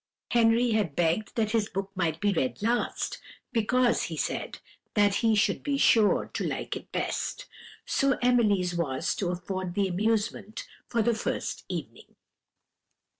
[0.31, 4.57] Henry had begged that his book might be read last, because he said
[4.95, 7.45] that he should be sure to like it best;
[7.85, 12.15] so Emily's was to afford the amusement for the first evening.